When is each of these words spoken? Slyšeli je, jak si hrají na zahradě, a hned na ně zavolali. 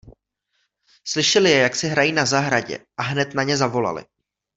Slyšeli 1.03 1.49
je, 1.51 1.57
jak 1.57 1.75
si 1.75 1.87
hrají 1.87 2.11
na 2.11 2.25
zahradě, 2.25 2.85
a 2.97 3.03
hned 3.03 3.33
na 3.33 3.43
ně 3.43 3.57
zavolali. 3.57 4.05